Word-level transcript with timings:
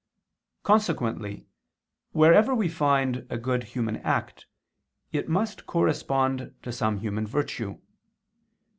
Consequently 0.63 1.45
wherever 2.11 2.55
we 2.55 2.67
find 2.67 3.27
a 3.29 3.37
good 3.37 3.63
human 3.65 3.97
act, 3.97 4.47
it 5.11 5.29
must 5.29 5.67
correspond 5.67 6.55
to 6.63 6.71
some 6.71 6.97
human 7.01 7.27
virtue. 7.27 7.77